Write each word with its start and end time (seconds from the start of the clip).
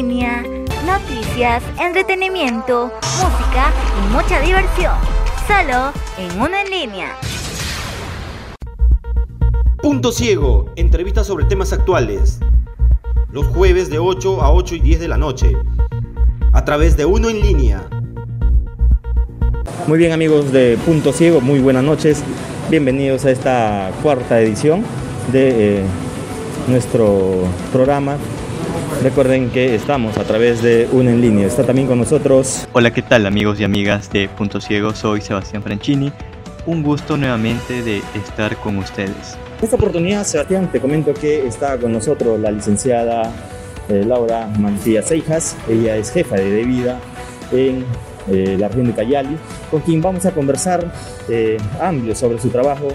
línea, 0.00 0.42
noticias, 0.86 1.62
entretenimiento, 1.78 2.90
música 3.18 3.70
y 3.98 4.14
mucha 4.14 4.40
diversión. 4.40 4.94
Solo 5.46 5.92
en 6.16 6.40
Uno 6.40 6.56
en 6.56 6.70
línea. 6.70 7.18
Punto 9.82 10.10
Ciego, 10.10 10.72
entrevistas 10.76 11.26
sobre 11.26 11.44
temas 11.44 11.74
actuales. 11.74 12.40
Los 13.30 13.46
jueves 13.48 13.90
de 13.90 13.98
8 13.98 14.40
a 14.40 14.50
8 14.50 14.76
y 14.76 14.80
10 14.80 15.00
de 15.00 15.08
la 15.08 15.18
noche. 15.18 15.52
A 16.54 16.64
través 16.64 16.96
de 16.96 17.04
Uno 17.04 17.28
en 17.28 17.42
línea. 17.42 17.86
Muy 19.86 19.98
bien 19.98 20.12
amigos 20.12 20.50
de 20.50 20.78
Punto 20.86 21.12
Ciego, 21.12 21.42
muy 21.42 21.58
buenas 21.58 21.84
noches. 21.84 22.24
Bienvenidos 22.70 23.26
a 23.26 23.32
esta 23.32 23.90
cuarta 24.02 24.40
edición 24.40 24.82
de 25.30 25.80
eh, 25.80 25.84
nuestro 26.68 27.42
programa. 27.70 28.16
Recuerden 29.02 29.50
que 29.50 29.74
estamos 29.74 30.18
a 30.18 30.24
través 30.24 30.62
de 30.62 30.86
una 30.92 31.10
en 31.10 31.20
línea. 31.20 31.46
Está 31.46 31.64
también 31.64 31.88
con 31.88 31.98
nosotros. 31.98 32.68
Hola, 32.72 32.92
¿qué 32.92 33.00
tal 33.00 33.24
amigos 33.24 33.58
y 33.60 33.64
amigas 33.64 34.10
de 34.10 34.28
Punto 34.28 34.60
Ciego? 34.60 34.94
Soy 34.94 35.22
Sebastián 35.22 35.62
Franchini. 35.62 36.12
Un 36.66 36.82
gusto 36.82 37.16
nuevamente 37.16 37.82
de 37.82 38.02
estar 38.14 38.56
con 38.56 38.76
ustedes. 38.76 39.38
En 39.58 39.64
esta 39.64 39.76
oportunidad, 39.76 40.24
Sebastián, 40.24 40.70
te 40.70 40.80
comento 40.80 41.14
que 41.14 41.46
está 41.46 41.78
con 41.78 41.92
nosotros 41.92 42.38
la 42.38 42.50
licenciada 42.50 43.32
eh, 43.88 44.04
Laura 44.06 44.50
Mantilla 44.58 45.02
Seijas. 45.02 45.56
Ella 45.68 45.96
es 45.96 46.12
jefa 46.12 46.36
de 46.36 46.50
Debida 46.50 47.00
en 47.52 47.84
eh, 48.28 48.56
la 48.58 48.68
región 48.68 48.86
de 48.86 48.94
Cayali, 48.94 49.36
con 49.70 49.80
quien 49.80 50.00
vamos 50.00 50.26
a 50.26 50.32
conversar 50.32 50.92
eh, 51.28 51.56
amplio 51.80 52.14
sobre 52.14 52.38
su 52.38 52.50
trabajo 52.50 52.88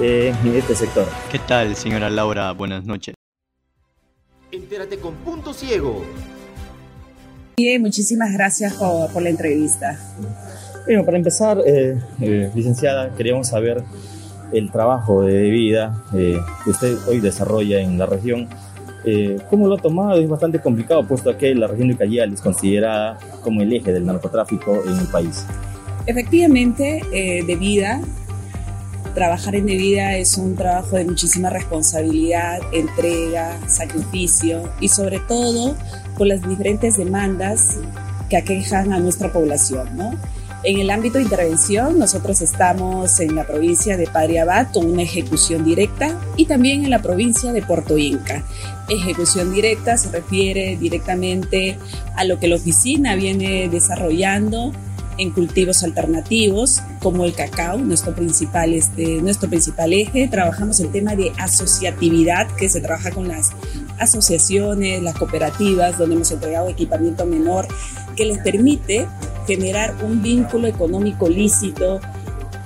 eh, 0.00 0.34
en 0.44 0.54
este 0.54 0.74
sector. 0.74 1.06
¿Qué 1.32 1.38
tal, 1.38 1.74
señora 1.74 2.10
Laura? 2.10 2.52
Buenas 2.52 2.84
noches. 2.84 3.14
Entérate 4.52 4.98
con 4.98 5.14
Punto 5.14 5.52
Ciego. 5.54 6.04
Bien, 7.56 7.80
muchísimas 7.80 8.32
gracias 8.32 8.74
por, 8.74 9.12
por 9.12 9.22
la 9.22 9.28
entrevista. 9.28 9.96
Bueno, 10.86 11.04
para 11.04 11.18
empezar, 11.18 11.58
eh, 11.64 12.00
eh, 12.20 12.50
licenciada, 12.54 13.14
queríamos 13.14 13.48
saber 13.48 13.84
el 14.52 14.72
trabajo 14.72 15.22
de 15.22 15.50
vida 15.50 16.02
eh, 16.14 16.36
que 16.64 16.70
usted 16.70 16.96
hoy 17.06 17.20
desarrolla 17.20 17.80
en 17.80 17.96
la 17.96 18.06
región. 18.06 18.48
Eh, 19.04 19.38
¿Cómo 19.48 19.68
lo 19.68 19.76
ha 19.76 19.78
tomado? 19.78 20.20
Es 20.20 20.28
bastante 20.28 20.58
complicado, 20.58 21.06
puesto 21.06 21.36
que 21.38 21.54
la 21.54 21.68
región 21.68 21.88
de 21.88 21.96
Cayali 21.96 22.34
es 22.34 22.40
considerada 22.40 23.18
como 23.42 23.62
el 23.62 23.72
eje 23.72 23.92
del 23.92 24.04
narcotráfico 24.04 24.82
en 24.84 24.98
el 24.98 25.06
país. 25.06 25.46
Efectivamente, 26.06 27.02
eh, 27.12 27.44
de 27.44 27.56
vida, 27.56 28.00
trabajar 29.14 29.54
en 29.54 29.66
de 29.66 29.76
vida 29.76 30.16
es 30.16 30.36
un 30.38 30.56
trabajo 30.56 30.96
de 30.96 31.04
muchísima 31.04 31.50
responsabilidad, 31.50 32.60
entrega, 32.72 33.58
sacrificio 33.66 34.70
y 34.80 34.88
sobre 34.88 35.20
todo 35.20 35.76
con 36.16 36.28
las 36.28 36.46
diferentes 36.48 36.96
demandas 36.96 37.78
que 38.28 38.36
aquejan 38.36 38.92
a 38.92 38.98
nuestra 38.98 39.32
población, 39.32 39.96
¿no? 39.96 40.18
En 40.62 40.78
el 40.78 40.90
ámbito 40.90 41.16
de 41.16 41.24
intervención, 41.24 41.98
nosotros 41.98 42.42
estamos 42.42 43.18
en 43.20 43.34
la 43.34 43.46
provincia 43.46 43.96
de 43.96 44.06
Padre 44.06 44.40
Abad 44.40 44.70
con 44.72 44.84
una 44.84 45.02
ejecución 45.02 45.64
directa 45.64 46.20
y 46.36 46.44
también 46.44 46.84
en 46.84 46.90
la 46.90 47.00
provincia 47.00 47.54
de 47.54 47.62
Puerto 47.62 47.96
Inca. 47.96 48.44
Ejecución 48.90 49.54
directa 49.54 49.96
se 49.96 50.10
refiere 50.10 50.76
directamente 50.76 51.78
a 52.14 52.24
lo 52.24 52.38
que 52.38 52.48
la 52.48 52.56
oficina 52.56 53.14
viene 53.14 53.70
desarrollando 53.70 54.72
en 55.20 55.30
cultivos 55.30 55.82
alternativos 55.82 56.80
como 57.00 57.24
el 57.24 57.34
cacao, 57.34 57.78
nuestro 57.78 58.14
principal, 58.14 58.72
este, 58.72 59.20
nuestro 59.20 59.48
principal 59.48 59.92
eje. 59.92 60.28
Trabajamos 60.28 60.80
el 60.80 60.90
tema 60.90 61.14
de 61.14 61.32
asociatividad, 61.38 62.48
que 62.56 62.68
se 62.68 62.80
trabaja 62.80 63.10
con 63.10 63.28
las 63.28 63.50
asociaciones, 63.98 65.02
las 65.02 65.14
cooperativas, 65.14 65.98
donde 65.98 66.16
hemos 66.16 66.30
entregado 66.30 66.70
equipamiento 66.70 67.26
menor 67.26 67.68
que 68.16 68.24
les 68.24 68.38
permite 68.38 69.06
generar 69.46 69.94
un 70.02 70.22
vínculo 70.22 70.66
económico 70.66 71.28
lícito 71.28 72.00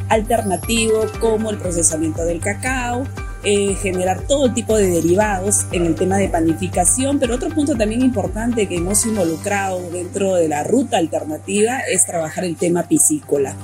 alternativo 0.08 1.06
como 1.20 1.50
el 1.50 1.58
procesamiento 1.58 2.24
del 2.24 2.40
cacao, 2.40 3.04
eh, 3.44 3.76
generar 3.82 4.22
todo 4.22 4.52
tipo 4.52 4.76
de 4.76 4.88
derivados 4.88 5.66
en 5.72 5.84
el 5.84 5.94
tema 5.94 6.16
de 6.16 6.30
panificación, 6.30 7.18
pero 7.18 7.34
otro 7.34 7.50
punto 7.50 7.76
también 7.76 8.00
importante 8.00 8.66
que 8.66 8.76
hemos 8.76 9.04
involucrado 9.04 9.90
dentro 9.90 10.34
de 10.36 10.48
la 10.48 10.64
ruta 10.64 10.96
alternativa 10.96 11.80
es 11.80 12.06
trabajar 12.06 12.44
el 12.44 12.56
tema 12.56 12.84
piscícola. 12.84 13.54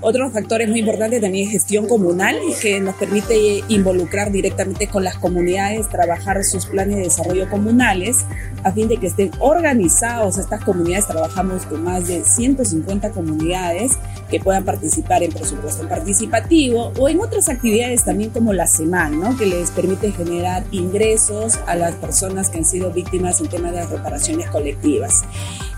Otro 0.00 0.30
factor 0.30 0.66
muy 0.68 0.80
importante 0.80 1.20
también 1.20 1.46
es 1.46 1.52
gestión 1.52 1.88
comunal, 1.88 2.36
que 2.60 2.78
nos 2.80 2.94
permite 2.94 3.64
involucrar 3.68 4.30
directamente 4.30 4.86
con 4.86 5.02
las 5.02 5.16
comunidades, 5.16 5.88
trabajar 5.88 6.44
sus 6.44 6.66
planes 6.66 6.96
de 6.96 7.02
desarrollo 7.02 7.50
comunales, 7.50 8.18
a 8.62 8.72
fin 8.72 8.86
de 8.86 8.98
que 8.98 9.08
estén 9.08 9.32
organizados 9.40 10.38
estas 10.38 10.62
comunidades. 10.62 11.08
Trabajamos 11.08 11.66
con 11.66 11.82
más 11.82 12.06
de 12.06 12.24
150 12.24 13.10
comunidades 13.10 13.92
que 14.30 14.38
puedan 14.38 14.64
participar 14.64 15.22
en 15.22 15.32
presupuesto 15.32 15.88
participativo 15.88 16.92
o 16.98 17.08
en 17.08 17.20
otras 17.20 17.48
actividades 17.48 18.04
también 18.04 18.30
como 18.30 18.52
la 18.52 18.66
semana 18.66 19.15
que 19.38 19.46
les 19.46 19.70
permite 19.70 20.12
generar 20.12 20.64
ingresos 20.70 21.58
a 21.66 21.74
las 21.74 21.94
personas 21.94 22.50
que 22.50 22.58
han 22.58 22.64
sido 22.64 22.92
víctimas 22.92 23.40
en 23.40 23.48
tema 23.48 23.72
de 23.72 23.84
reparaciones 23.86 24.48
colectivas. 24.50 25.24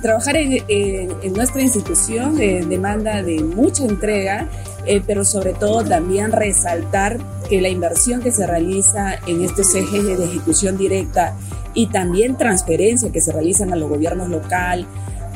Trabajar 0.02 0.36
en, 0.36 1.32
nuestra 1.32 1.62
institución 1.62 2.36
demanda 2.36 3.22
de 3.22 3.42
mucha 3.42 3.84
entrega, 3.84 4.48
eh, 4.86 5.00
pero 5.06 5.24
sobre 5.24 5.52
todo 5.52 5.84
también 5.84 6.32
resaltar 6.32 7.18
que 7.48 7.60
la 7.60 7.68
inversión 7.68 8.20
que 8.20 8.32
se 8.32 8.46
realiza 8.46 9.14
en 9.26 9.44
estos 9.44 9.74
ejes 9.74 10.04
de 10.04 10.24
ejecución 10.24 10.76
directa 10.76 11.36
y 11.74 11.86
también 11.86 12.36
transferencia 12.36 13.10
que 13.12 13.20
se 13.20 13.32
realizan 13.32 13.72
a 13.72 13.76
los 13.76 13.88
gobiernos 13.88 14.28
local, 14.28 14.86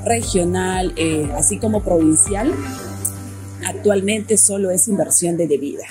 regional, 0.04 0.92
eh, 0.96 1.30
así 1.36 1.58
como 1.58 1.82
provincial, 1.82 2.52
actualmente 3.64 4.36
solo 4.36 4.70
es 4.70 4.88
inversión 4.88 5.36
de 5.36 5.46
debida. 5.46 5.86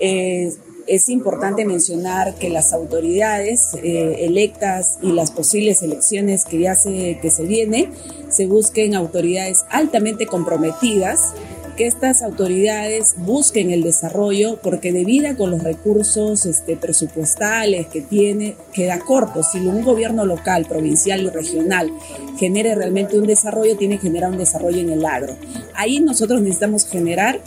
Eh, 0.00 0.52
es 0.86 1.08
importante 1.08 1.64
mencionar 1.64 2.34
que 2.34 2.50
las 2.50 2.72
autoridades 2.72 3.74
eh, 3.82 4.16
electas 4.20 4.98
y 5.02 5.12
las 5.12 5.30
posibles 5.30 5.82
elecciones 5.82 6.44
que 6.44 6.60
ya 6.60 6.74
se, 6.74 7.18
que 7.20 7.30
se 7.30 7.44
vienen, 7.44 7.92
se 8.28 8.46
busquen 8.46 8.94
autoridades 8.94 9.58
altamente 9.70 10.26
comprometidas, 10.26 11.34
que 11.76 11.86
estas 11.86 12.22
autoridades 12.22 13.14
busquen 13.16 13.70
el 13.70 13.82
desarrollo, 13.82 14.58
porque 14.62 14.92
debido 14.92 15.34
con 15.36 15.50
los 15.50 15.62
recursos 15.62 16.44
este, 16.44 16.76
presupuestales 16.76 17.86
que 17.86 18.02
tiene, 18.02 18.56
queda 18.72 18.98
corto. 18.98 19.42
Si 19.42 19.58
un 19.58 19.82
gobierno 19.82 20.26
local, 20.26 20.66
provincial 20.66 21.22
y 21.22 21.28
regional 21.30 21.90
genere 22.38 22.74
realmente 22.74 23.18
un 23.18 23.26
desarrollo, 23.26 23.76
tiene 23.76 23.96
que 23.96 24.08
generar 24.08 24.30
un 24.30 24.38
desarrollo 24.38 24.80
en 24.80 24.90
el 24.90 25.04
agro. 25.06 25.36
Ahí 25.74 26.00
nosotros 26.00 26.40
necesitamos 26.42 26.86
generar 26.86 27.40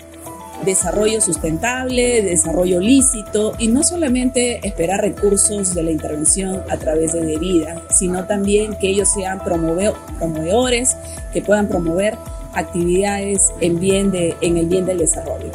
desarrollo 0.64 1.22
sustentable, 1.22 2.22
desarrollo 2.22 2.80
lícito 2.80 3.54
y 3.60 3.68
no 3.68 3.84
solamente 3.84 4.66
esperar 4.66 5.02
recursos 5.02 5.74
de 5.76 5.84
la 5.84 5.92
intervención 5.92 6.62
a 6.70 6.78
través 6.78 7.14
de 7.14 7.26
debida, 7.26 7.82
sino 7.90 8.26
también 8.26 8.78
que 8.80 8.90
ellos 8.90 9.10
sean 9.12 9.44
promovedores, 9.44 10.96
que 11.34 11.42
puedan 11.42 11.68
promover 11.68 12.18
actividades 12.54 13.54
en, 13.60 13.80
bien 13.80 14.12
de, 14.12 14.36
en 14.42 14.58
el 14.58 14.68
bien 14.68 14.86
del 14.86 15.00
desarrollo. 15.00 15.52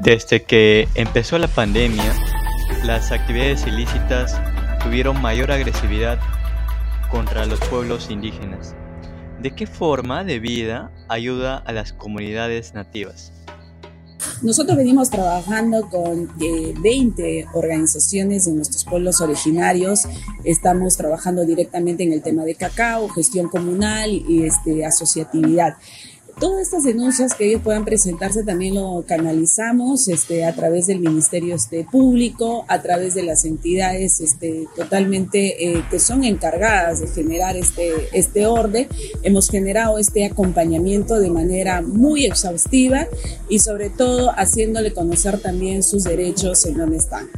Desde 0.00 0.42
que 0.42 0.88
empezó 0.94 1.38
la 1.38 1.48
pandemia, 1.48 2.12
las 2.84 3.12
actividades 3.12 3.66
ilícitas 3.66 4.40
tuvieron 4.82 5.20
mayor 5.20 5.52
agresividad 5.52 6.18
contra 7.10 7.46
los 7.46 7.60
pueblos 7.60 8.10
indígenas. 8.10 8.74
¿De 9.40 9.52
qué 9.52 9.66
forma 9.66 10.24
de 10.24 10.38
vida 10.38 10.90
ayuda 11.08 11.58
a 11.58 11.72
las 11.72 11.92
comunidades 11.92 12.74
nativas? 12.74 13.32
Nosotros 14.42 14.76
venimos 14.78 15.10
trabajando 15.10 15.88
con 15.90 16.30
eh, 16.40 16.74
20 16.80 17.48
organizaciones 17.52 18.46
de 18.46 18.52
nuestros 18.52 18.84
pueblos 18.84 19.20
originarios. 19.20 20.04
Estamos 20.44 20.96
trabajando 20.96 21.44
directamente 21.44 22.04
en 22.04 22.12
el 22.14 22.22
tema 22.22 22.44
de 22.44 22.54
cacao, 22.54 23.08
gestión 23.10 23.48
comunal 23.48 24.10
y 24.10 24.44
este, 24.44 24.86
asociatividad. 24.86 25.76
Todas 26.40 26.62
estas 26.62 26.84
denuncias 26.84 27.34
que 27.34 27.44
ellos 27.44 27.60
puedan 27.62 27.84
presentarse 27.84 28.42
también 28.42 28.74
lo 28.74 29.04
canalizamos 29.06 30.08
este, 30.08 30.46
a 30.46 30.54
través 30.54 30.86
del 30.86 31.00
Ministerio 31.00 31.54
este, 31.54 31.84
Público, 31.84 32.64
a 32.66 32.80
través 32.80 33.14
de 33.14 33.22
las 33.22 33.44
entidades 33.44 34.20
este, 34.20 34.64
totalmente 34.74 35.62
eh, 35.62 35.84
que 35.90 35.98
son 35.98 36.24
encargadas 36.24 37.00
de 37.00 37.08
generar 37.08 37.56
este, 37.58 38.46
orden. 38.46 38.88
Hemos 39.22 39.50
generado 39.50 39.98
este 39.98 40.24
acompañamiento 40.24 41.20
de 41.20 41.28
manera 41.28 41.82
muy 41.82 42.24
exhaustiva 42.24 43.06
y 43.50 43.58
sobre 43.58 43.90
todo 43.90 44.30
haciéndole 44.30 44.94
conocer 44.94 45.40
también 45.40 45.82
sus 45.82 46.04
derechos 46.04 46.64
en 46.64 46.78
donde 46.78 46.96
están. 46.96 47.28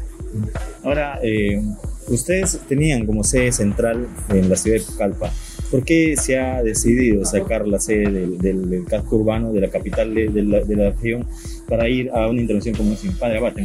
Ahora, 0.84 1.18
eh, 1.24 1.60
ustedes 2.06 2.56
tenían 2.68 3.04
como 3.04 3.24
sede 3.24 3.50
central 3.50 4.06
en 4.28 4.48
la 4.48 4.54
ciudad 4.54 4.78
de 4.78 4.84
Pucallpa. 4.84 5.32
¿Por 5.72 5.84
qué 5.84 6.16
se 6.18 6.38
ha 6.38 6.62
decidido 6.62 7.24
sacar 7.24 7.66
la 7.66 7.80
sede 7.80 8.10
del, 8.10 8.68
del, 8.68 8.84
casco 8.84 9.16
urbano, 9.16 9.54
de 9.54 9.60
la 9.62 9.70
capital 9.70 10.14
de, 10.14 10.28
la, 10.42 10.60
de, 10.60 10.76
la, 10.76 10.90
región, 10.90 11.26
para 11.72 11.88
ir 11.88 12.10
a 12.12 12.28
una 12.28 12.38
intervención 12.38 12.74
como 12.74 12.92
esa 12.92 13.08
Padre 13.18 13.38
Abate? 13.38 13.64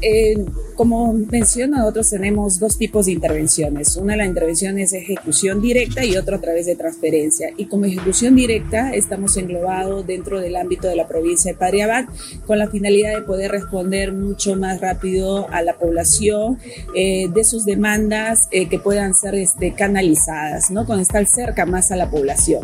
Eh, 0.00 0.44
como 0.76 1.12
menciono, 1.12 1.78
nosotros 1.78 2.08
tenemos 2.08 2.60
dos 2.60 2.78
tipos 2.78 3.06
de 3.06 3.12
intervenciones. 3.12 3.96
Una 3.96 4.12
de 4.12 4.18
las 4.18 4.28
intervenciones 4.28 4.92
es 4.92 5.02
ejecución 5.02 5.60
directa 5.60 6.04
y 6.04 6.16
otra 6.16 6.36
a 6.36 6.40
través 6.40 6.66
de 6.66 6.76
transferencia. 6.76 7.50
Y 7.56 7.64
como 7.64 7.86
ejecución 7.86 8.36
directa 8.36 8.94
estamos 8.94 9.36
englobados 9.36 10.06
dentro 10.06 10.40
del 10.40 10.54
ámbito 10.54 10.86
de 10.86 10.94
la 10.94 11.08
provincia 11.08 11.50
de 11.50 11.58
Padre 11.58 11.82
Abad 11.82 12.04
con 12.46 12.58
la 12.58 12.68
finalidad 12.68 13.16
de 13.16 13.22
poder 13.22 13.50
responder 13.50 14.12
mucho 14.12 14.54
más 14.54 14.80
rápido 14.80 15.48
a 15.50 15.60
la 15.62 15.76
población 15.78 16.58
eh, 16.94 17.26
de 17.28 17.42
sus 17.42 17.64
demandas 17.64 18.46
eh, 18.52 18.68
que 18.68 18.78
puedan 18.78 19.14
ser 19.14 19.34
este, 19.34 19.74
canalizadas, 19.74 20.70
¿no? 20.70 20.86
Con 20.86 21.00
estar 21.00 21.26
cerca 21.26 21.66
más 21.66 21.90
a 21.90 21.96
la 21.96 22.08
población. 22.08 22.62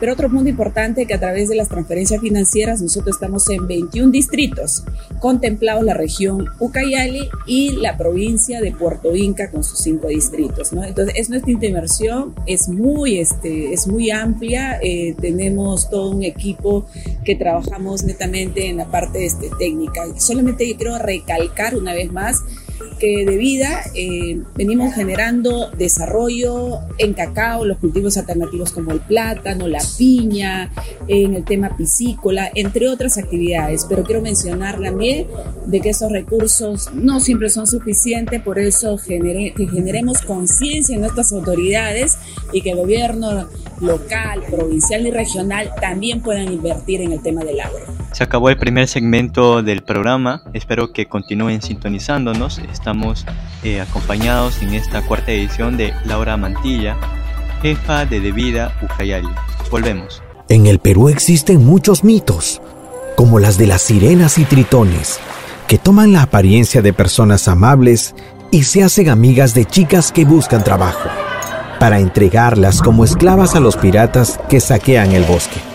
Pero 0.00 0.12
otro 0.12 0.28
punto 0.28 0.50
importante 0.50 1.06
que 1.06 1.14
a 1.14 1.20
través 1.20 1.48
de 1.48 1.54
las 1.54 1.70
transferencias 1.70 2.20
financieras 2.20 2.82
nosotros 2.82 3.16
estamos 3.16 3.48
en 3.48 3.66
21 3.66 4.10
distritos 4.10 4.33
contemplados 5.20 5.84
la 5.84 5.94
región 5.94 6.46
Ucayali 6.58 7.28
y 7.46 7.76
la 7.76 7.96
provincia 7.96 8.60
de 8.60 8.72
Puerto 8.72 9.14
Inca 9.14 9.50
con 9.50 9.64
sus 9.64 9.78
cinco 9.78 10.08
distritos. 10.08 10.72
Entonces, 10.72 11.14
es 11.16 11.30
nuestra 11.30 11.52
inversión, 11.52 12.34
es 12.46 12.68
muy, 12.68 13.18
este, 13.18 13.72
es 13.72 13.86
muy 13.86 14.10
amplia, 14.10 14.78
eh, 14.82 15.14
tenemos 15.20 15.88
todo 15.90 16.10
un 16.10 16.22
equipo 16.22 16.86
que 17.24 17.36
trabajamos 17.36 18.04
netamente 18.04 18.68
en 18.68 18.76
la 18.76 18.86
parte 18.90 19.24
este, 19.24 19.50
técnica. 19.58 20.02
Solamente 20.18 20.74
quiero 20.76 20.98
recalcar 20.98 21.76
una 21.76 21.94
vez 21.94 22.12
más 22.12 22.42
que 22.98 23.24
de 23.24 23.36
vida 23.36 23.82
eh, 23.94 24.40
venimos 24.54 24.94
generando 24.94 25.70
desarrollo 25.70 26.80
en 26.98 27.14
cacao, 27.14 27.64
los 27.64 27.78
cultivos 27.78 28.16
alternativos 28.16 28.72
como 28.72 28.92
el 28.92 29.00
plátano, 29.00 29.68
la 29.68 29.82
piña, 29.98 30.70
en 31.08 31.34
el 31.34 31.44
tema 31.44 31.76
piscícola, 31.76 32.50
entre 32.54 32.88
otras 32.88 33.18
actividades. 33.18 33.86
Pero 33.88 34.04
quiero 34.04 34.22
mencionar 34.22 34.80
también 34.80 35.26
de 35.66 35.80
que 35.80 35.90
esos 35.90 36.10
recursos 36.10 36.90
no 36.94 37.20
siempre 37.20 37.50
son 37.50 37.66
suficientes, 37.66 38.42
por 38.42 38.58
eso 38.58 38.96
que 38.96 39.52
generemos 39.72 40.22
conciencia 40.22 40.94
en 40.94 41.00
nuestras 41.00 41.32
autoridades 41.32 42.16
y 42.52 42.62
que 42.62 42.70
el 42.70 42.76
gobierno 42.76 43.48
local, 43.80 44.42
provincial 44.50 45.06
y 45.06 45.10
regional 45.10 45.70
también 45.80 46.20
puedan 46.20 46.52
invertir 46.52 47.00
en 47.00 47.12
el 47.12 47.22
tema 47.22 47.44
del 47.44 47.60
agro. 47.60 48.03
Se 48.14 48.22
acabó 48.22 48.48
el 48.48 48.56
primer 48.56 48.86
segmento 48.86 49.60
del 49.60 49.82
programa, 49.82 50.44
espero 50.52 50.92
que 50.92 51.06
continúen 51.06 51.60
sintonizándonos. 51.62 52.60
Estamos 52.72 53.26
eh, 53.64 53.80
acompañados 53.80 54.62
en 54.62 54.72
esta 54.72 55.02
cuarta 55.02 55.32
edición 55.32 55.76
de 55.76 55.92
Laura 56.04 56.36
Mantilla, 56.36 56.96
jefa 57.60 58.06
de 58.06 58.20
Debida 58.20 58.72
Ucayali. 58.82 59.26
Volvemos. 59.68 60.22
En 60.48 60.66
el 60.66 60.78
Perú 60.78 61.08
existen 61.08 61.66
muchos 61.66 62.04
mitos, 62.04 62.62
como 63.16 63.40
las 63.40 63.58
de 63.58 63.66
las 63.66 63.82
sirenas 63.82 64.38
y 64.38 64.44
tritones, 64.44 65.18
que 65.66 65.78
toman 65.78 66.12
la 66.12 66.22
apariencia 66.22 66.82
de 66.82 66.92
personas 66.92 67.48
amables 67.48 68.14
y 68.52 68.62
se 68.62 68.84
hacen 68.84 69.08
amigas 69.08 69.54
de 69.54 69.64
chicas 69.64 70.12
que 70.12 70.24
buscan 70.24 70.62
trabajo, 70.62 71.08
para 71.80 71.98
entregarlas 71.98 72.80
como 72.80 73.02
esclavas 73.04 73.56
a 73.56 73.60
los 73.60 73.76
piratas 73.76 74.38
que 74.48 74.60
saquean 74.60 75.10
el 75.10 75.24
bosque 75.24 75.73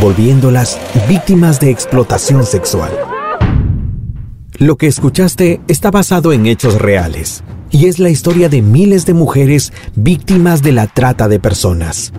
volviéndolas 0.00 0.78
víctimas 1.08 1.60
de 1.60 1.70
explotación 1.70 2.44
sexual. 2.44 2.90
Lo 4.58 4.76
que 4.76 4.86
escuchaste 4.86 5.60
está 5.68 5.90
basado 5.90 6.32
en 6.32 6.46
hechos 6.46 6.80
reales 6.80 7.42
y 7.70 7.86
es 7.86 7.98
la 7.98 8.10
historia 8.10 8.48
de 8.48 8.62
miles 8.62 9.06
de 9.06 9.14
mujeres 9.14 9.72
víctimas 9.96 10.62
de 10.62 10.72
la 10.72 10.86
trata 10.86 11.26
de 11.26 11.40
personas. 11.40 12.12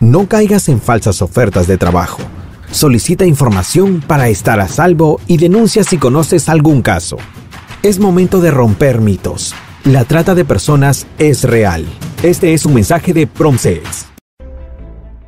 No 0.00 0.28
caigas 0.28 0.68
en 0.68 0.80
falsas 0.80 1.20
ofertas 1.20 1.66
de 1.66 1.76
trabajo. 1.76 2.22
Solicita 2.70 3.26
información 3.26 4.02
para 4.06 4.28
estar 4.28 4.60
a 4.60 4.68
salvo 4.68 5.20
y 5.26 5.36
denuncia 5.36 5.84
si 5.84 5.98
conoces 5.98 6.48
algún 6.48 6.82
caso. 6.82 7.16
Es 7.82 7.98
momento 7.98 8.40
de 8.40 8.50
romper 8.50 9.00
mitos. 9.00 9.54
La 9.84 10.04
trata 10.04 10.34
de 10.34 10.44
personas 10.44 11.06
es 11.18 11.44
real. 11.44 11.84
Este 12.22 12.54
es 12.54 12.64
un 12.64 12.74
mensaje 12.74 13.12
de 13.12 13.26
Promsex. 13.26 14.13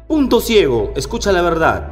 Punto 0.07 0.41
ciego, 0.41 0.93
escucha 0.95 1.33
la 1.33 1.43
verdad. 1.43 1.89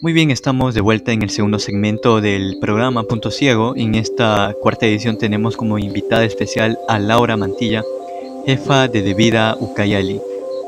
Muy 0.00 0.14
bien, 0.14 0.30
estamos 0.30 0.74
de 0.74 0.80
vuelta 0.80 1.12
en 1.12 1.20
el 1.20 1.28
segundo 1.28 1.58
segmento 1.58 2.22
del 2.22 2.56
programa 2.62 3.02
Punto 3.02 3.30
Ciego. 3.30 3.74
En 3.76 3.94
esta 3.94 4.54
cuarta 4.62 4.86
edición 4.86 5.18
tenemos 5.18 5.54
como 5.54 5.78
invitada 5.78 6.24
especial 6.24 6.78
a 6.88 6.98
Laura 6.98 7.36
Mantilla, 7.36 7.84
jefa 8.46 8.88
de 8.88 9.02
Debida 9.02 9.54
Ucayali. 9.60 10.18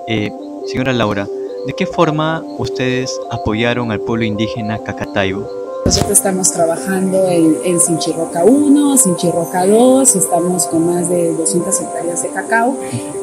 Eh, 0.09 0.31
señora 0.67 0.93
Laura, 0.93 1.27
¿de 1.67 1.73
qué 1.73 1.87
forma 1.87 2.45
ustedes 2.59 3.19
apoyaron 3.31 3.91
al 3.91 4.01
pueblo 4.01 4.27
indígena 4.27 4.83
Cacataibo? 4.85 5.60
Nosotros 5.91 6.19
estamos 6.19 6.53
trabajando 6.53 7.29
en, 7.29 7.57
en 7.65 7.81
Sinchirroca 7.81 8.45
1, 8.45 8.97
Sinchirroca 8.97 9.67
2, 9.67 10.15
estamos 10.15 10.69
con 10.69 10.87
más 10.87 11.09
de 11.09 11.33
200 11.33 11.81
hectáreas 11.81 12.23
de 12.23 12.29
cacao. 12.29 12.77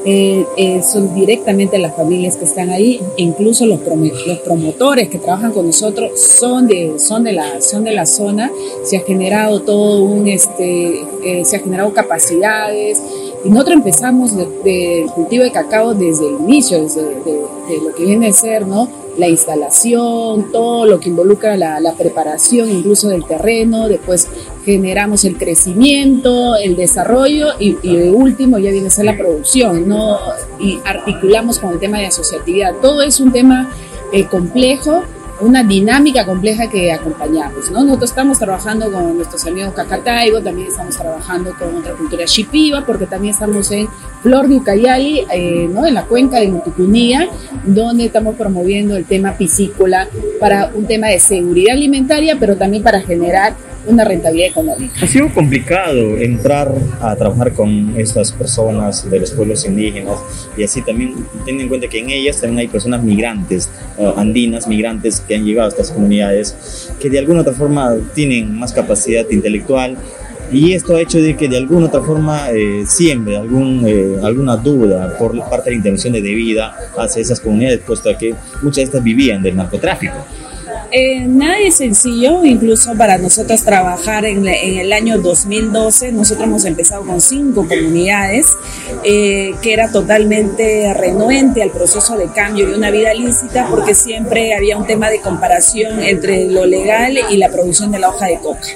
Eh, 0.03 0.45
eh, 0.57 0.83
son 0.83 1.15
directamente 1.15 1.77
las 1.77 1.95
familias 1.95 2.35
que 2.35 2.43
están 2.43 2.69
ahí, 2.69 3.01
incluso 3.15 3.65
los, 3.65 3.79
los 4.25 4.39
promotores 4.39 5.07
que 5.07 5.17
trabajan 5.17 5.53
con 5.53 5.67
nosotros 5.67 6.11
son 6.19 6.67
de, 6.67 6.99
son 6.99 7.23
de, 7.23 7.31
la, 7.31 7.61
son 7.61 7.85
de 7.85 7.93
la 7.93 8.05
zona. 8.05 8.51
Se 8.83 8.97
ha 8.97 9.01
generado 9.01 9.61
todo 9.61 10.03
un, 10.03 10.27
este, 10.27 11.05
eh, 11.23 11.45
se 11.45 11.55
ha 11.55 11.59
generado 11.59 11.93
capacidades. 11.93 13.01
Y 13.47 13.49
nosotros 13.49 13.77
empezamos 13.77 14.35
del 14.35 15.05
cultivo 15.15 15.45
de 15.45 15.51
cacao 15.53 15.93
desde 15.93 16.27
el 16.27 16.35
inicio, 16.41 16.83
desde 16.83 17.01
de 17.01 17.81
lo 17.81 17.95
que 17.95 18.03
viene 18.03 18.27
a 18.27 18.33
ser, 18.33 18.67
¿no? 18.67 18.89
la 19.17 19.27
instalación, 19.27 20.51
todo 20.51 20.85
lo 20.85 20.99
que 20.99 21.09
involucra 21.09 21.57
la, 21.57 21.93
preparación 21.97 22.69
incluso 22.69 23.09
del 23.09 23.25
terreno, 23.25 23.87
después 23.87 24.27
generamos 24.63 25.25
el 25.25 25.37
crecimiento, 25.37 26.55
el 26.55 26.75
desarrollo 26.75 27.53
y, 27.57 27.73
de 27.73 28.11
último 28.11 28.59
ya 28.59 28.69
viene 28.69 28.87
a 28.87 28.91
ser 28.91 29.05
la 29.05 29.17
producción, 29.17 29.87
¿no? 29.87 30.19
Y 30.59 30.79
articulamos 30.85 31.57
con 31.57 31.71
el 31.71 31.79
tema 31.79 31.99
de 31.99 32.07
asociatividad. 32.07 32.75
Todo 32.81 33.01
es 33.01 33.19
un 33.19 33.31
tema 33.31 33.71
eh, 34.13 34.25
complejo 34.25 35.03
una 35.41 35.63
dinámica 35.63 36.25
compleja 36.25 36.69
que 36.69 36.91
acompañamos. 36.91 37.71
¿no? 37.71 37.83
Nosotros 37.83 38.11
estamos 38.11 38.39
trabajando 38.39 38.91
con 38.91 39.15
nuestros 39.15 39.45
amigos 39.45 39.73
Cacataibo, 39.73 40.41
también 40.41 40.67
estamos 40.67 40.97
trabajando 40.97 41.53
con 41.57 41.75
otra 41.75 41.93
cultura 41.93 42.25
Shipiba, 42.25 42.85
porque 42.85 43.05
también 43.05 43.33
estamos 43.33 43.71
en 43.71 43.87
Flor 44.21 44.47
de 44.47 44.55
Ucayali, 44.55 45.25
eh, 45.31 45.69
¿no? 45.71 45.85
en 45.85 45.93
la 45.93 46.03
cuenca 46.05 46.39
de 46.39 46.47
Mutucunía, 46.47 47.29
donde 47.65 48.05
estamos 48.05 48.35
promoviendo 48.35 48.95
el 48.95 49.05
tema 49.05 49.33
piscícola 49.37 50.07
para 50.39 50.71
un 50.73 50.85
tema 50.85 51.07
de 51.07 51.19
seguridad 51.19 51.75
alimentaria, 51.75 52.37
pero 52.39 52.55
también 52.55 52.83
para 52.83 53.01
generar 53.01 53.55
una 53.87 54.03
rentabilidad 54.03 54.49
económica. 54.49 54.93
Ha 55.01 55.07
sido 55.07 55.33
complicado 55.33 56.17
entrar 56.17 56.71
a 57.01 57.15
trabajar 57.15 57.53
con 57.53 57.93
estas 57.97 58.31
personas 58.31 59.09
de 59.09 59.19
los 59.19 59.31
pueblos 59.31 59.65
indígenas 59.65 60.17
y 60.55 60.63
así 60.63 60.81
también 60.81 61.15
teniendo 61.45 61.63
en 61.63 61.69
cuenta 61.69 61.87
que 61.87 61.99
en 61.99 62.09
ellas 62.09 62.39
también 62.39 62.59
hay 62.59 62.67
personas 62.67 63.03
migrantes, 63.03 63.69
eh, 63.97 64.13
andinas, 64.15 64.67
migrantes 64.67 65.21
que 65.21 65.35
han 65.35 65.45
llegado 65.45 65.67
a 65.67 65.69
estas 65.69 65.91
comunidades, 65.91 66.91
que 66.99 67.09
de 67.09 67.19
alguna 67.19 67.41
otra 67.41 67.53
forma 67.53 67.95
tienen 68.13 68.57
más 68.57 68.73
capacidad 68.73 69.25
intelectual 69.29 69.97
y 70.51 70.73
esto 70.73 70.95
ha 70.95 71.01
hecho 71.01 71.19
de 71.19 71.35
que 71.35 71.47
de 71.47 71.57
alguna 71.57 71.87
otra 71.87 72.01
forma 72.01 72.49
eh, 72.51 72.83
siempre 72.87 73.37
algún, 73.37 73.83
eh, 73.85 74.17
alguna 74.23 74.55
duda 74.55 75.17
por 75.17 75.37
parte 75.49 75.65
de 75.65 75.71
la 75.71 75.77
intervención 75.77 76.13
de 76.13 76.21
vida 76.21 76.75
hacia 76.97 77.21
esas 77.21 77.39
comunidades, 77.39 77.81
puesto 77.85 78.09
que 78.17 78.35
muchas 78.61 78.75
de 78.75 78.83
estas 78.83 79.03
vivían 79.03 79.41
del 79.41 79.55
narcotráfico. 79.55 80.15
Eh, 80.91 81.25
nada 81.27 81.59
es 81.59 81.75
sencillo, 81.75 82.45
incluso 82.45 82.95
para 82.95 83.17
nosotros 83.17 83.61
trabajar 83.63 84.23
en, 84.25 84.47
el 84.47 84.93
año 84.93 85.17
2012, 85.19 86.13
nosotros 86.13 86.47
hemos 86.47 86.65
empezado 86.65 87.05
con 87.05 87.19
cinco 87.19 87.67
comunidades, 87.67 88.47
eh, 89.03 89.53
que 89.61 89.73
era 89.73 89.91
totalmente 89.91 90.93
renuente 90.93 91.61
al 91.61 91.71
proceso 91.71 92.17
de 92.17 92.31
cambio 92.31 92.69
y 92.69 92.73
una 92.73 92.89
vida 92.89 93.13
lícita, 93.13 93.67
porque 93.69 93.93
siempre 93.93 94.55
había 94.55 94.77
un 94.77 94.85
tema 94.85 95.09
de 95.09 95.19
comparación 95.19 96.01
entre 96.01 96.47
lo 96.47 96.65
legal 96.65 97.17
y 97.29 97.37
la 97.37 97.49
producción 97.49 97.91
de 97.91 97.99
la 97.99 98.09
hoja 98.09 98.27
de 98.27 98.39
coca. 98.39 98.67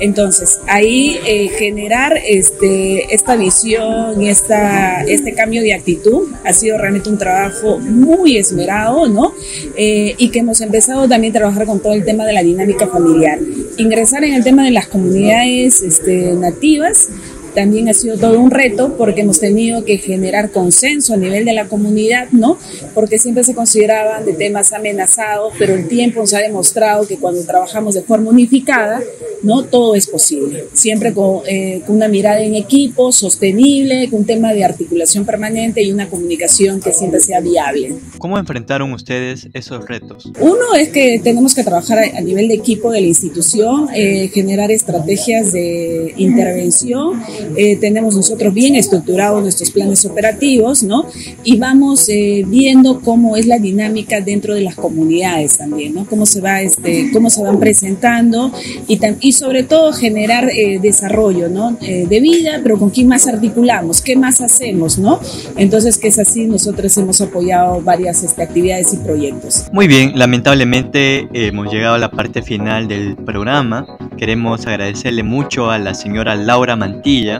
Entonces, 0.00 0.60
ahí 0.66 1.18
eh, 1.26 1.48
generar 1.48 2.18
este, 2.26 3.14
esta 3.14 3.36
visión 3.36 4.20
y 4.20 4.28
esta, 4.28 5.02
este 5.02 5.34
cambio 5.34 5.62
de 5.62 5.74
actitud 5.74 6.28
ha 6.44 6.52
sido 6.52 6.78
realmente 6.78 7.08
un 7.08 7.18
trabajo 7.18 7.78
muy 7.78 8.36
esmerado, 8.36 9.08
¿no? 9.08 9.34
Eh, 9.76 10.14
y 10.18 10.28
que 10.30 10.40
hemos 10.40 10.60
empezado 10.60 11.08
también 11.08 11.32
a 11.32 11.38
trabajar 11.38 11.66
con 11.66 11.80
todo 11.80 11.92
el 11.92 12.04
tema 12.04 12.24
de 12.24 12.32
la 12.32 12.42
dinámica 12.42 12.86
familiar. 12.86 13.38
Ingresar 13.76 14.24
en 14.24 14.34
el 14.34 14.44
tema 14.44 14.64
de 14.64 14.70
las 14.70 14.86
comunidades 14.86 15.82
este, 15.82 16.32
nativas 16.34 17.08
también 17.54 17.88
ha 17.88 17.94
sido 17.94 18.18
todo 18.18 18.38
un 18.38 18.50
reto 18.50 18.96
porque 18.96 19.22
hemos 19.22 19.40
tenido 19.40 19.84
que 19.84 19.98
generar 19.98 20.50
consenso 20.50 21.14
a 21.14 21.16
nivel 21.16 21.44
de 21.44 21.52
la 21.52 21.68
comunidad, 21.68 22.28
¿no? 22.32 22.58
Porque 22.94 23.18
siempre 23.18 23.44
se 23.44 23.54
consideraban 23.54 24.24
de 24.24 24.32
temas 24.32 24.72
amenazados, 24.72 25.52
pero 25.58 25.74
el 25.74 25.88
tiempo 25.88 26.20
nos 26.20 26.34
ha 26.34 26.38
demostrado 26.38 27.06
que 27.06 27.16
cuando 27.16 27.42
trabajamos 27.44 27.94
de 27.94 28.02
forma 28.02 28.30
unificada, 28.30 29.00
¿no? 29.42 29.62
Todo 29.64 29.94
es 29.94 30.06
posible. 30.06 30.64
Siempre 30.72 31.12
con, 31.12 31.42
eh, 31.46 31.82
con 31.86 31.96
una 31.96 32.08
mirada 32.08 32.40
en 32.40 32.54
equipo, 32.54 33.12
sostenible, 33.12 34.08
con 34.10 34.20
un 34.20 34.26
tema 34.26 34.52
de 34.52 34.64
articulación 34.64 35.24
permanente 35.24 35.82
y 35.82 35.92
una 35.92 36.08
comunicación 36.08 36.80
que 36.80 36.92
siempre 36.92 37.20
sea 37.20 37.40
viable. 37.40 37.94
¿Cómo 38.18 38.38
enfrentaron 38.38 38.92
ustedes 38.92 39.48
esos 39.52 39.86
retos? 39.86 40.30
Uno 40.40 40.74
es 40.78 40.88
que 40.88 41.20
tenemos 41.22 41.54
que 41.54 41.62
trabajar 41.62 41.98
a 41.98 42.20
nivel 42.20 42.48
de 42.48 42.54
equipo 42.54 42.90
de 42.90 43.00
la 43.00 43.06
institución, 43.06 43.88
eh, 43.94 44.30
generar 44.32 44.70
estrategias 44.70 45.52
de 45.52 46.14
intervención. 46.16 47.22
Eh, 47.56 47.76
tenemos 47.76 48.14
nosotros 48.14 48.52
bien 48.52 48.76
estructurados 48.76 49.42
nuestros 49.42 49.70
planes 49.70 50.04
operativos, 50.04 50.82
¿no? 50.82 51.06
Y 51.42 51.58
vamos 51.58 52.08
eh, 52.08 52.44
viendo 52.46 53.00
cómo 53.00 53.36
es 53.36 53.46
la 53.46 53.58
dinámica 53.58 54.20
dentro 54.20 54.54
de 54.54 54.62
las 54.62 54.74
comunidades 54.74 55.58
también, 55.58 55.94
¿no? 55.94 56.06
Cómo 56.06 56.26
se 56.26 56.40
va, 56.40 56.62
este, 56.62 57.10
cómo 57.12 57.30
se 57.30 57.42
van 57.42 57.58
presentando 57.58 58.52
y, 58.88 58.98
y 59.20 59.32
sobre 59.32 59.62
todo 59.62 59.92
generar 59.92 60.50
desarrollo, 60.80 61.48
¿no? 61.48 61.76
de 61.80 62.20
vida, 62.20 62.60
pero 62.62 62.78
con 62.78 62.90
quién 62.90 63.08
más 63.08 63.26
articulamos, 63.26 64.00
qué 64.00 64.16
más 64.16 64.40
hacemos, 64.40 64.98
¿no? 64.98 65.20
Entonces, 65.56 65.98
que 65.98 66.08
es 66.08 66.18
así, 66.18 66.46
nosotros 66.46 66.96
hemos 66.96 67.20
apoyado 67.20 67.80
varias 67.80 68.22
este, 68.22 68.42
actividades 68.42 68.92
y 68.92 68.96
proyectos. 68.98 69.66
Muy 69.72 69.86
bien, 69.86 70.12
lamentablemente 70.14 71.28
hemos 71.32 71.72
llegado 71.72 71.94
a 71.94 71.98
la 71.98 72.10
parte 72.10 72.42
final 72.42 72.88
del 72.88 73.16
programa. 73.16 73.86
Queremos 74.16 74.66
agradecerle 74.66 75.22
mucho 75.22 75.70
a 75.70 75.78
la 75.78 75.94
señora 75.94 76.34
Laura 76.34 76.76
Mantilla, 76.76 77.33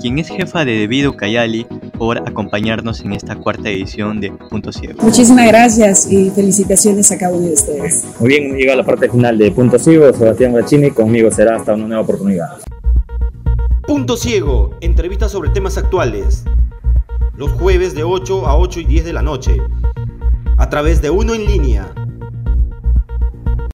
quien 0.00 0.18
es 0.18 0.28
jefa 0.28 0.64
de 0.64 0.72
Debido 0.72 1.16
Cayali, 1.16 1.66
por 1.98 2.18
acompañarnos 2.18 3.00
en 3.02 3.12
esta 3.12 3.36
cuarta 3.36 3.68
edición 3.70 4.20
de 4.20 4.32
Punto 4.32 4.72
Ciego. 4.72 5.02
Muchísimas 5.02 5.46
gracias 5.46 6.10
y 6.10 6.30
felicitaciones 6.30 7.12
a 7.12 7.18
cada 7.18 7.36
uno 7.36 7.46
de 7.46 7.54
ustedes. 7.54 8.04
Muy 8.18 8.28
bien, 8.28 8.44
hemos 8.46 8.58
llegado 8.58 8.80
a 8.80 8.82
la 8.82 8.86
parte 8.86 9.08
final 9.08 9.38
de 9.38 9.50
Punto 9.52 9.78
Ciego. 9.78 10.12
Sebastián 10.12 10.52
Grachini, 10.54 10.90
conmigo 10.90 11.30
será 11.30 11.56
hasta 11.56 11.74
una 11.74 11.86
nueva 11.86 12.02
oportunidad. 12.02 12.58
Punto 13.86 14.16
Ciego, 14.16 14.70
entrevistas 14.80 15.30
sobre 15.32 15.50
temas 15.50 15.78
actuales. 15.78 16.44
Los 17.36 17.52
jueves 17.52 17.94
de 17.94 18.04
8 18.04 18.46
a 18.46 18.56
8 18.56 18.80
y 18.80 18.84
10 18.84 19.04
de 19.04 19.12
la 19.12 19.22
noche. 19.22 19.56
A 20.58 20.68
través 20.68 21.00
de 21.02 21.10
Uno 21.10 21.34
en 21.34 21.46
línea 21.46 21.92